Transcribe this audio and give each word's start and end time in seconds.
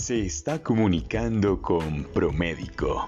se 0.00 0.24
está 0.24 0.62
comunicando 0.62 1.60
con 1.60 2.04
Promédico. 2.04 3.06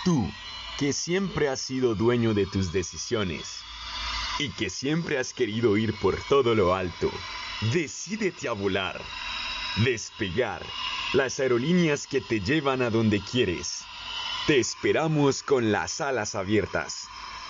Tú, 0.05 0.31
que 0.79 0.93
siempre 0.93 1.49
has 1.49 1.61
sido 1.61 1.95
dueño 1.95 2.35
de 2.35 2.45
tus 2.47 2.73
decisiones 2.73 3.63
y 4.39 4.51
que 4.51 4.69
siempre 4.69 5.17
has 5.19 5.33
querido 5.33 5.79
ir 5.79 5.99
por 5.99 6.23
todo 6.29 6.55
lo 6.55 6.75
alto, 6.75 7.11
decídete 7.73 8.49
a 8.49 8.53
volar, 8.53 9.01
despegar, 9.85 10.63
las 11.15 11.41
aerolíneas 11.41 12.07
que 12.07 12.21
te 12.21 12.41
llevan 12.41 12.83
a 12.83 12.91
donde 12.91 13.21
quieres. 13.21 13.87
Te 14.47 14.59
esperamos 14.59 15.43
con 15.43 15.73
las 15.73 16.03
alas 16.03 16.35
abiertas. 16.35 17.09